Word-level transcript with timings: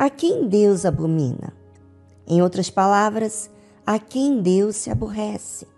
a 0.00 0.08
quem 0.08 0.48
Deus 0.48 0.86
abomina. 0.86 1.52
Em 2.26 2.40
outras 2.40 2.70
palavras, 2.70 3.50
a 3.84 3.98
quem 3.98 4.40
Deus 4.40 4.76
se 4.76 4.90
aborrece, 4.90 5.68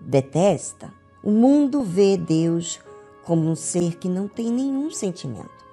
detesta. 0.00 0.92
O 1.22 1.30
mundo 1.30 1.82
vê 1.82 2.16
Deus 2.16 2.80
como 3.22 3.48
um 3.48 3.54
ser 3.54 3.96
que 3.96 4.08
não 4.08 4.26
tem 4.26 4.50
nenhum 4.50 4.90
sentimento. 4.90 5.64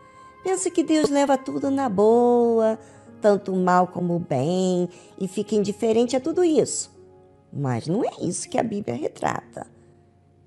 Pensa 0.43 0.70
que 0.70 0.83
Deus 0.83 1.10
leva 1.10 1.36
tudo 1.36 1.71
na 1.71 1.89
boa, 1.89 2.78
tanto 3.20 3.52
o 3.52 3.57
mal 3.57 3.88
como 3.88 4.15
o 4.15 4.19
bem, 4.19 4.87
e 5.19 5.28
fica 5.28 5.56
indiferente 5.56 6.15
a 6.15 6.21
tudo 6.21 6.43
isso. 6.43 6.92
Mas 7.51 7.87
não 7.87 8.04
é 8.04 8.11
isso 8.21 8.47
que 8.47 8.60
a 8.60 8.64
Bíblia 8.64 8.96
retrata. 8.96 9.65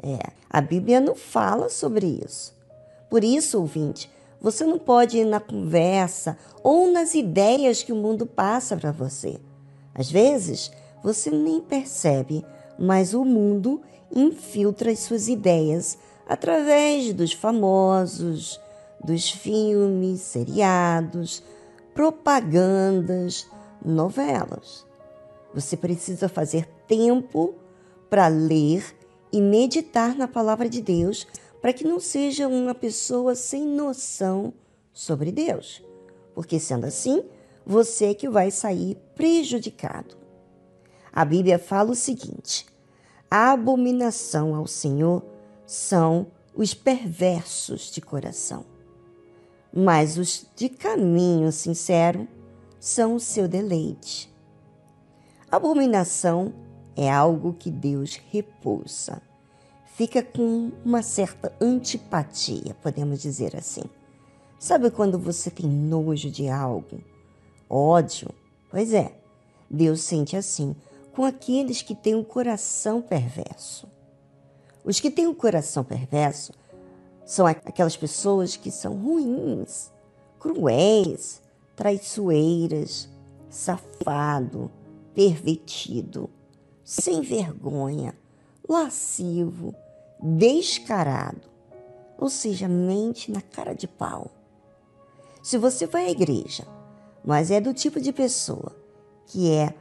É, 0.01 0.21
a 0.49 0.61
Bíblia 0.61 1.01
não 1.01 1.17
fala 1.17 1.69
sobre 1.69 2.07
isso. 2.25 2.57
Por 3.11 3.25
isso, 3.25 3.59
ouvinte, 3.59 4.09
você 4.41 4.65
não 4.65 4.79
pode 4.79 5.19
ir 5.19 5.25
na 5.25 5.41
conversa 5.41 6.37
ou 6.63 6.91
nas 6.91 7.15
ideias 7.15 7.83
que 7.83 7.93
o 7.93 7.97
mundo 7.97 8.27
passa 8.27 8.77
para 8.77 8.93
você. 8.93 9.39
Às 9.95 10.11
vezes, 10.11 10.71
você 11.03 11.31
nem 11.31 11.61
percebe, 11.61 12.45
mas 12.79 13.15
o 13.15 13.25
mundo 13.25 13.83
infiltra 14.15 14.91
as 14.91 15.01
suas 15.01 15.29
ideias 15.29 15.99
através 16.29 17.13
dos 17.13 17.33
famosos, 17.33 18.61
dos 19.03 19.31
filmes, 19.31 20.21
seriados, 20.21 21.43
propagandas, 21.95 23.47
novelas. 23.85 24.87
Você 25.55 25.77
precisa 25.77 26.29
fazer 26.29 26.69
tempo 26.87 27.55
para 28.09 28.29
ler 28.29 28.85
e 29.33 29.41
meditar 29.41 30.15
na 30.15 30.29
palavra 30.29 30.69
de 30.69 30.81
Deus 30.81 31.27
para 31.61 31.73
que 31.73 31.85
não 31.85 31.99
seja 31.99 32.47
uma 32.49 32.75
pessoa 32.75 33.35
sem 33.35 33.67
noção 33.67 34.53
sobre 34.93 35.33
Deus. 35.33 35.83
Porque 36.35 36.59
sendo 36.59 36.87
assim, 36.87 37.25
você 37.67 38.07
é 38.07 38.15
que 38.15 38.29
vai 38.29 38.51
sair 38.51 38.97
prejudicado. 39.15 40.17
A 41.13 41.25
Bíblia 41.25 41.59
fala 41.59 41.91
o 41.91 41.97
seguinte: 41.97 42.67
a 43.31 43.53
abominação 43.53 44.55
ao 44.55 44.67
Senhor 44.67 45.25
são 45.67 46.29
os 46.55 46.75
perversos 46.75 47.91
de 47.91 48.01
coração, 48.01 48.65
mas 49.73 50.17
os 50.17 50.47
de 50.57 50.69
caminho 50.69 51.53
sincero 51.53 52.27
são 52.81 53.17
o 53.17 53.21
seu 53.21 53.47
deleite. 53.47 54.33
Abominação 55.51 56.55
é 56.97 57.11
algo 57.11 57.53
que 57.53 57.71
Deus 57.71 58.21
repulsa. 58.31 59.23
Fica 59.99 60.23
com 60.23 60.71
uma 60.85 61.03
certa 61.03 61.53
antipatia, 61.61 62.73
podemos 62.81 63.21
dizer 63.21 63.57
assim. 63.57 63.83
Sabe 64.57 64.93
quando 64.93 65.19
você 65.19 65.51
tem 65.51 65.67
nojo 65.67 66.31
de 66.31 66.49
algo? 66.49 67.03
Ódio? 67.69 68.31
Pois 68.71 68.93
é, 68.93 69.19
Deus 69.69 70.03
sente 70.03 70.37
assim 70.37 70.77
com 71.13 71.25
aqueles 71.25 71.83
que 71.83 71.97
têm 71.97 72.15
um 72.15 72.23
coração 72.23 73.03
perverso. 73.03 73.89
Os 74.85 75.01
que 75.01 75.11
têm 75.11 75.27
um 75.27 75.35
coração 75.35 75.83
perverso 75.83 76.53
são 77.27 77.45
aquelas 77.45 77.97
pessoas 77.97 78.55
que 78.55 78.71
são 78.71 78.95
ruins, 78.95 79.91
cruéis, 80.39 81.43
traiçoeiras, 81.75 83.09
safado, 83.51 84.71
pervertido, 85.13 86.31
sem 86.85 87.21
vergonha, 87.21 88.17
lascivo, 88.69 89.75
descarado, 90.21 91.43
ou 92.19 92.29
seja, 92.29 92.69
mente 92.69 93.31
na 93.31 93.41
cara 93.41 93.75
de 93.75 93.87
pau. 93.87 94.31
Se 95.43 95.57
você 95.57 95.87
vai 95.87 96.07
à 96.07 96.11
igreja, 96.11 96.67
mas 97.25 97.51
é 97.51 97.61
do 97.61 97.73
tipo 97.73 98.01
de 98.01 98.13
pessoa 98.13 98.77
que 99.27 99.51
é 99.51 99.75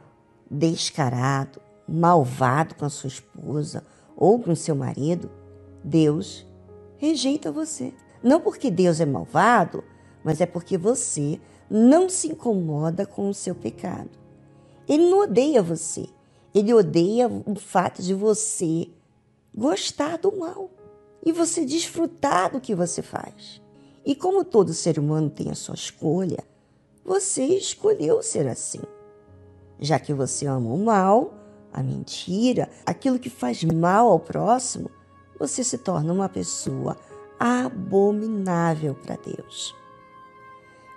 descarado, 0.50 1.60
malvado 1.86 2.74
com 2.74 2.84
a 2.84 2.90
sua 2.90 3.08
esposa 3.08 3.84
ou 4.16 4.38
com 4.38 4.54
seu 4.54 4.74
marido, 4.74 5.30
Deus 5.82 6.46
rejeita 6.96 7.50
você. 7.50 7.92
Não 8.22 8.40
porque 8.40 8.70
Deus 8.70 9.00
é 9.00 9.06
malvado, 9.06 9.82
mas 10.22 10.40
é 10.40 10.46
porque 10.46 10.76
você 10.76 11.40
não 11.70 12.08
se 12.08 12.28
incomoda 12.28 13.06
com 13.06 13.28
o 13.28 13.34
seu 13.34 13.54
pecado. 13.54 14.10
Ele 14.88 15.08
não 15.08 15.20
odeia 15.20 15.62
você. 15.62 16.08
Ele 16.54 16.72
odeia 16.72 17.28
o 17.28 17.54
fato 17.54 18.02
de 18.02 18.14
você 18.14 18.88
gostar 19.54 20.18
do 20.18 20.36
mal 20.36 20.70
e 21.24 21.32
você 21.32 21.64
desfrutar 21.64 22.52
do 22.52 22.60
que 22.60 22.74
você 22.74 23.02
faz. 23.02 23.60
E 24.04 24.14
como 24.14 24.44
todo 24.44 24.72
ser 24.72 24.98
humano 24.98 25.28
tem 25.28 25.50
a 25.50 25.54
sua 25.54 25.74
escolha, 25.74 26.44
você 27.04 27.44
escolheu 27.44 28.22
ser 28.22 28.46
assim 28.46 28.80
já 29.80 29.98
que 29.98 30.12
você 30.12 30.46
ama 30.46 30.72
o 30.72 30.78
mal, 30.78 31.34
a 31.72 31.82
mentira, 31.82 32.68
aquilo 32.84 33.18
que 33.18 33.30
faz 33.30 33.62
mal 33.62 34.08
ao 34.08 34.18
próximo, 34.18 34.90
você 35.38 35.62
se 35.62 35.78
torna 35.78 36.12
uma 36.12 36.28
pessoa 36.28 36.96
abominável 37.38 38.94
para 38.94 39.16
Deus. 39.16 39.74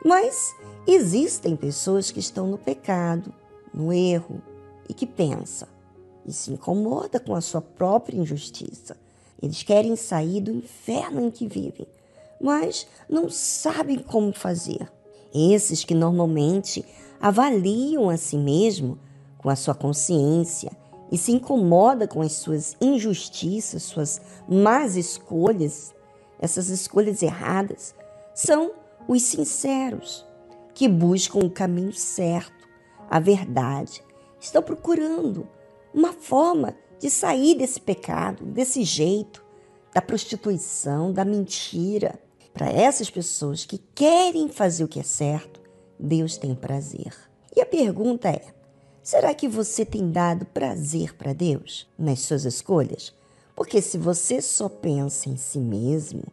Mas 0.03 0.55
existem 0.87 1.55
pessoas 1.55 2.09
que 2.09 2.19
estão 2.19 2.47
no 2.47 2.57
pecado, 2.57 3.31
no 3.71 3.93
erro 3.93 4.41
e 4.89 4.93
que 4.93 5.05
pensam 5.05 5.67
e 6.25 6.31
se 6.31 6.51
incomoda 6.51 7.19
com 7.19 7.35
a 7.35 7.41
sua 7.41 7.61
própria 7.61 8.17
injustiça. 8.17 8.97
Eles 9.41 9.63
querem 9.63 9.95
sair 9.95 10.41
do 10.41 10.51
inferno 10.51 11.21
em 11.21 11.31
que 11.31 11.47
vivem, 11.47 11.87
mas 12.39 12.87
não 13.09 13.29
sabem 13.29 13.99
como 13.99 14.33
fazer. 14.33 14.91
Esses 15.33 15.83
que 15.83 15.95
normalmente 15.95 16.85
avaliam 17.19 18.09
a 18.09 18.17
si 18.17 18.37
mesmo 18.37 18.99
com 19.37 19.49
a 19.49 19.55
sua 19.55 19.73
consciência 19.73 20.71
e 21.11 21.17
se 21.17 21.31
incomoda 21.31 22.07
com 22.07 22.21
as 22.21 22.33
suas 22.33 22.75
injustiças, 22.79 23.83
suas 23.83 24.21
más 24.47 24.95
escolhas, 24.95 25.93
essas 26.39 26.69
escolhas 26.69 27.21
erradas, 27.21 27.93
são 28.33 28.71
os 29.07 29.21
sinceros, 29.23 30.25
que 30.73 30.87
buscam 30.87 31.39
o 31.39 31.49
caminho 31.49 31.93
certo, 31.93 32.67
a 33.09 33.19
verdade, 33.19 34.01
estão 34.39 34.63
procurando 34.63 35.47
uma 35.93 36.13
forma 36.13 36.75
de 36.99 37.09
sair 37.09 37.55
desse 37.55 37.81
pecado, 37.81 38.45
desse 38.45 38.83
jeito, 38.83 39.43
da 39.93 40.01
prostituição, 40.01 41.11
da 41.11 41.25
mentira. 41.25 42.19
Para 42.53 42.69
essas 42.69 43.09
pessoas 43.09 43.65
que 43.65 43.77
querem 43.95 44.49
fazer 44.49 44.83
o 44.83 44.87
que 44.87 44.99
é 44.99 45.03
certo, 45.03 45.61
Deus 45.99 46.37
tem 46.37 46.53
prazer. 46.53 47.13
E 47.55 47.61
a 47.61 47.65
pergunta 47.65 48.29
é: 48.29 48.53
será 49.01 49.33
que 49.33 49.47
você 49.47 49.85
tem 49.85 50.11
dado 50.11 50.45
prazer 50.45 51.15
para 51.15 51.33
Deus 51.33 51.87
nas 51.97 52.19
suas 52.19 52.45
escolhas? 52.45 53.13
Porque 53.55 53.81
se 53.81 53.97
você 53.97 54.41
só 54.41 54.67
pensa 54.69 55.29
em 55.29 55.37
si 55.37 55.59
mesmo, 55.59 56.23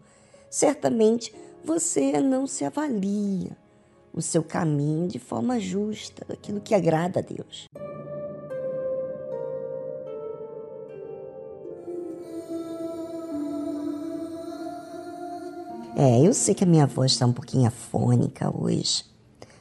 certamente 0.50 1.34
você 1.64 2.20
não 2.20 2.46
se 2.46 2.64
avalia 2.64 3.56
o 4.12 4.22
seu 4.22 4.42
caminho 4.42 5.06
de 5.06 5.18
forma 5.18 5.60
justa, 5.60 6.26
aquilo 6.32 6.60
que 6.60 6.74
agrada 6.74 7.20
a 7.20 7.22
Deus. 7.22 7.68
É, 15.96 16.20
eu 16.20 16.32
sei 16.32 16.54
que 16.54 16.64
a 16.64 16.66
minha 16.66 16.86
voz 16.86 17.12
está 17.12 17.26
um 17.26 17.32
pouquinho 17.32 17.66
afônica 17.66 18.50
hoje, 18.56 19.04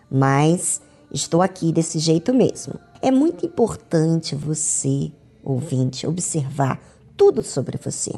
mas 0.10 0.82
estou 1.12 1.42
aqui 1.42 1.72
desse 1.72 2.00
jeito 2.00 2.34
mesmo. 2.34 2.76
É 3.02 3.12
muito 3.12 3.46
importante 3.46 4.36
você, 4.36 5.12
ouvinte, 5.44 6.06
observar 6.06 6.80
tudo 7.16 7.44
sobre 7.44 7.78
você. 7.78 8.12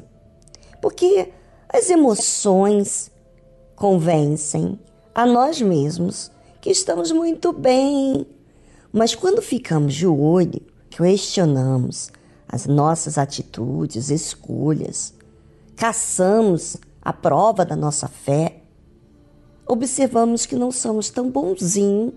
Porque 0.82 1.32
as 1.68 1.90
emoções 1.90 3.12
convencem 3.76 4.80
a 5.14 5.26
nós 5.26 5.62
mesmos 5.62 6.32
que 6.62 6.70
estamos 6.70 7.12
muito 7.12 7.54
bem. 7.54 8.26
Mas 8.92 9.16
quando 9.16 9.42
ficamos 9.42 9.94
de 9.94 10.08
olho, 10.08 10.62
questionamos 10.90 12.12
as 12.48 12.66
nossas 12.66 13.18
atitudes, 13.18 14.10
escolhas, 14.10 15.14
caçamos 15.76 16.76
a 17.02 17.14
prova 17.14 17.66
da 17.66 17.76
nossa 17.76 18.08
fé, 18.08 18.62
observamos 19.68 20.46
que 20.46 20.56
não 20.56 20.72
somos 20.72 21.10
tão 21.10 21.30
bonzinhos 21.30 22.14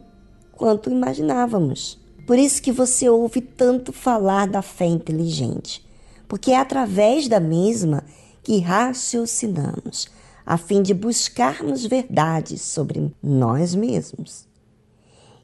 quanto 0.52 0.90
imaginávamos. 0.90 2.00
Por 2.26 2.38
isso 2.38 2.62
que 2.62 2.73
você 2.73 3.08
ouve 3.08 3.40
tanto 3.40 3.93
falar 3.93 4.46
da 4.46 4.62
fé 4.62 4.87
inteligente, 4.87 5.87
porque 6.29 6.52
é 6.52 6.58
através 6.58 7.29
da 7.29 7.40
mesma 7.40 8.05
que 8.43 8.58
raciocinamos, 8.58 10.08
a 10.44 10.56
fim 10.56 10.82
de 10.82 10.94
buscarmos 10.94 11.85
verdades 11.85 12.62
sobre 12.62 13.14
nós 13.23 13.75
mesmos. 13.75 14.46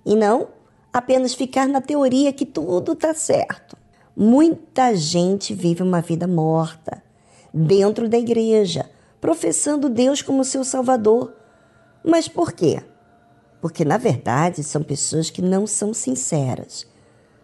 E 0.04 0.14
não 0.16 0.48
apenas 0.92 1.34
ficar 1.34 1.68
na 1.68 1.80
teoria 1.80 2.32
que 2.32 2.46
tudo 2.46 2.92
está 2.92 3.14
certo. 3.14 3.76
Muita 4.16 4.96
gente 4.96 5.54
vive 5.54 5.82
uma 5.82 6.00
vida 6.00 6.26
morta 6.26 7.02
dentro 7.52 8.08
da 8.08 8.18
igreja, 8.18 8.88
professando 9.20 9.88
Deus 9.88 10.22
como 10.22 10.44
seu 10.44 10.64
Salvador, 10.64 11.34
mas 12.04 12.28
por 12.28 12.52
quê? 12.52 12.82
porque 13.60 13.84
na 13.84 13.96
verdade 13.96 14.62
são 14.62 14.82
pessoas 14.82 15.30
que 15.30 15.42
não 15.42 15.66
são 15.66 15.92
sinceras. 15.92 16.86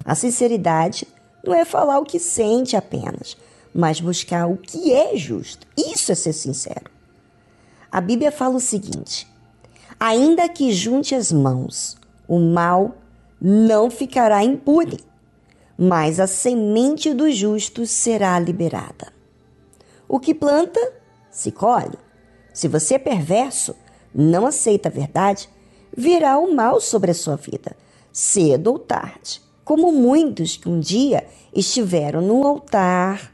A 0.05 0.15
sinceridade 0.15 1.07
não 1.45 1.55
é 1.55 1.65
falar 1.65 1.99
o 1.99 2.05
que 2.05 2.19
sente 2.19 2.77
apenas, 2.77 3.37
mas 3.75 4.01
buscar 4.01 4.47
o 4.47 4.57
que 4.57 4.93
é 4.93 5.17
justo. 5.17 5.67
Isso 5.77 6.13
é 6.13 6.15
ser 6.15 6.33
sincero. 6.33 6.91
A 7.91 8.01
Bíblia 8.01 8.31
fala 8.31 8.57
o 8.57 8.61
seguinte: 8.61 9.27
ainda 9.99 10.49
que 10.49 10.73
junte 10.73 11.15
as 11.15 11.33
mãos, 11.33 11.97
o 12.29 12.39
mal 12.39 12.97
não 13.41 13.91
ficará 13.91 14.45
impune, 14.45 15.01
mas 15.77 16.21
a 16.21 16.27
semente 16.27 17.13
dos 17.13 17.37
justos 17.37 17.91
será 17.91 18.39
liberada. 18.39 19.13
O 20.09 20.21
que 20.21 20.35
planta, 20.35 20.81
se 21.35 21.51
colhe. 21.51 21.99
Se 22.53 22.69
você 22.69 22.95
é 22.95 22.99
perverso, 22.99 23.75
não 24.15 24.47
aceita 24.47 24.89
a 24.89 24.93
verdade, 24.93 25.49
virá 25.95 26.39
o 26.39 26.55
mal 26.55 26.81
sobre 26.81 27.11
a 27.11 27.15
sua 27.15 27.35
vida, 27.35 27.77
cedo 28.13 28.69
ou 28.69 28.79
tarde. 28.79 29.43
Como 29.65 29.91
muitos 29.91 30.57
que 30.57 30.69
um 30.69 30.79
dia 30.79 31.27
estiveram 31.53 32.21
no 32.21 32.47
altar, 32.47 33.33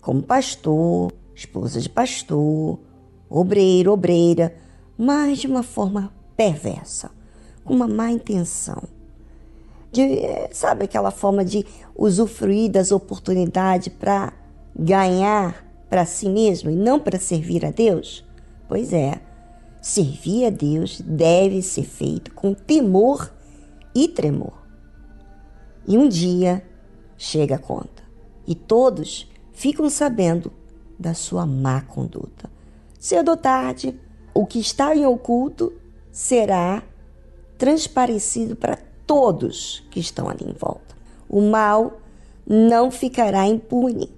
como 0.00 0.22
pastor, 0.22 1.12
esposa 1.34 1.78
de 1.78 1.90
pastor, 1.90 2.80
obreiro, 3.28 3.92
obreira, 3.92 4.56
mas 4.96 5.40
de 5.40 5.46
uma 5.46 5.62
forma 5.62 6.10
perversa, 6.34 7.10
com 7.64 7.74
uma 7.74 7.86
má 7.86 8.10
intenção. 8.10 8.82
De, 9.92 10.22
sabe 10.52 10.86
aquela 10.86 11.10
forma 11.10 11.44
de 11.44 11.66
usufruir 11.94 12.70
das 12.70 12.90
oportunidades 12.90 13.88
para 13.88 14.32
ganhar 14.74 15.63
para 15.94 16.04
si 16.04 16.28
mesmo 16.28 16.70
e 16.70 16.74
não 16.74 16.98
para 16.98 17.20
servir 17.20 17.64
a 17.64 17.70
Deus? 17.70 18.24
Pois 18.66 18.92
é, 18.92 19.20
servir 19.80 20.44
a 20.44 20.50
Deus 20.50 21.00
deve 21.00 21.62
ser 21.62 21.84
feito 21.84 22.34
com 22.34 22.52
temor 22.52 23.32
e 23.94 24.08
tremor. 24.08 24.66
E 25.86 25.96
um 25.96 26.08
dia 26.08 26.66
chega 27.16 27.54
a 27.54 27.60
conta 27.60 28.02
e 28.44 28.56
todos 28.56 29.30
ficam 29.52 29.88
sabendo 29.88 30.52
da 30.98 31.14
sua 31.14 31.46
má 31.46 31.80
conduta. 31.82 32.50
Cedo 32.98 33.30
ou 33.30 33.36
tarde, 33.36 33.96
o 34.34 34.44
que 34.44 34.58
está 34.58 34.96
em 34.96 35.06
oculto 35.06 35.72
será 36.10 36.82
transparecido 37.56 38.56
para 38.56 38.80
todos 39.06 39.86
que 39.92 40.00
estão 40.00 40.28
ali 40.28 40.44
em 40.44 40.54
volta. 40.54 40.96
O 41.28 41.40
mal 41.40 42.00
não 42.44 42.90
ficará 42.90 43.46
impune, 43.46 44.10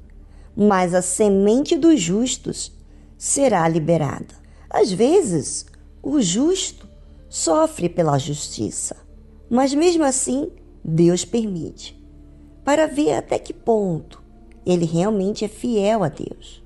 mas 0.57 0.95
a 0.95 1.03
semente 1.03 1.77
dos 1.77 2.01
justos 2.01 2.73
será 3.19 3.69
liberada. 3.69 4.35
Às 4.71 4.91
vezes, 4.91 5.67
o 6.03 6.21
justo 6.21 6.89
sofre 7.29 7.89
pela 7.89 8.19
justiça, 8.19 8.97
mas 9.51 9.75
mesmo 9.75 10.05
assim, 10.05 10.51
Deus 10.85 11.25
permite, 11.25 12.01
para 12.65 12.87
ver 12.87 13.13
até 13.13 13.39
que 13.39 13.53
ponto 13.53 14.23
ele 14.65 14.85
realmente 14.85 15.45
é 15.45 15.49
fiel 15.49 16.03
a 16.03 16.09
Deus. 16.09 16.63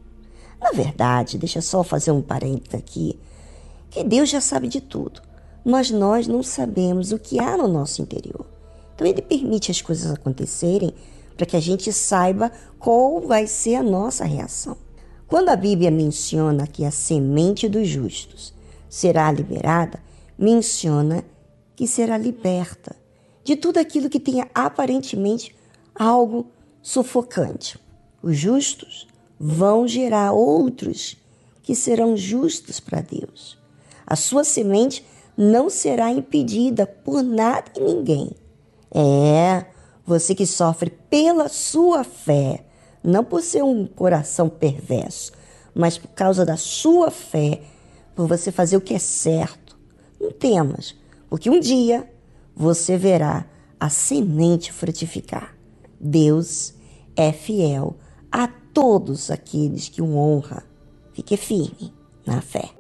Na 0.60 0.70
verdade, 0.70 1.38
deixa 1.38 1.60
só 1.60 1.82
fazer 1.82 2.10
um 2.10 2.22
parênteses 2.22 2.74
aqui, 2.74 3.18
que 3.90 4.04
Deus 4.04 4.28
já 4.28 4.40
sabe 4.40 4.68
de 4.68 4.80
tudo, 4.80 5.20
mas 5.64 5.90
nós 5.90 6.26
não 6.26 6.42
sabemos 6.42 7.12
o 7.12 7.18
que 7.18 7.38
há 7.40 7.56
no 7.56 7.66
nosso 7.66 8.00
interior. 8.00 8.46
Então 8.94 9.06
ele 9.06 9.22
permite 9.22 9.70
as 9.70 9.80
coisas 9.80 10.10
acontecerem 10.10 10.92
para 11.36 11.46
que 11.46 11.56
a 11.56 11.60
gente 11.60 11.92
saiba 11.92 12.52
qual 12.78 13.20
vai 13.20 13.46
ser 13.46 13.76
a 13.76 13.82
nossa 13.82 14.24
reação. 14.24 14.76
Quando 15.26 15.48
a 15.48 15.56
Bíblia 15.56 15.90
menciona 15.90 16.66
que 16.66 16.84
a 16.84 16.90
semente 16.90 17.68
dos 17.68 17.86
justos 17.86 18.52
será 18.88 19.30
liberada, 19.30 20.02
menciona 20.38 21.24
que 21.76 21.86
será 21.86 22.18
liberta 22.18 22.96
de 23.44 23.56
tudo 23.56 23.78
aquilo 23.78 24.10
que 24.10 24.18
tenha 24.20 24.48
aparentemente 24.54 25.54
algo 25.94 26.46
sufocante. 26.82 27.78
Os 28.22 28.36
justos 28.36 29.06
vão 29.38 29.86
gerar 29.86 30.32
outros 30.32 31.16
que 31.62 31.74
serão 31.74 32.16
justos 32.16 32.80
para 32.80 33.00
Deus. 33.00 33.56
A 34.06 34.16
sua 34.16 34.44
semente 34.44 35.06
não 35.36 35.70
será 35.70 36.10
impedida 36.10 36.86
por 36.86 37.22
nada 37.22 37.70
e 37.76 37.80
ninguém. 37.80 38.32
É, 38.92 39.64
você 40.10 40.34
que 40.34 40.44
sofre 40.44 40.90
pela 40.90 41.48
sua 41.48 42.02
fé 42.02 42.64
não 43.02 43.22
por 43.24 43.40
ser 43.42 43.62
um 43.62 43.86
coração 43.86 44.48
perverso, 44.48 45.30
mas 45.72 45.96
por 45.96 46.08
causa 46.08 46.44
da 46.44 46.56
sua 46.56 47.12
fé, 47.12 47.62
por 48.14 48.26
você 48.26 48.50
fazer 48.50 48.76
o 48.76 48.80
que 48.80 48.92
é 48.92 48.98
certo. 48.98 49.78
Não 50.20 50.32
temas, 50.32 50.96
porque 51.28 51.48
um 51.48 51.60
dia 51.60 52.12
você 52.56 52.98
verá 52.98 53.46
a 53.78 53.88
semente 53.88 54.72
frutificar. 54.72 55.56
Deus 55.98 56.74
é 57.14 57.30
fiel 57.30 57.96
a 58.32 58.48
todos 58.48 59.30
aqueles 59.30 59.88
que 59.88 60.02
o 60.02 60.16
honram. 60.16 60.62
Fique 61.12 61.36
firme 61.36 61.94
na 62.26 62.42
fé. 62.42 62.79